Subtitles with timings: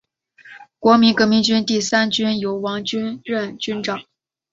[0.79, 4.01] 国民革命军第三军由王均任军长。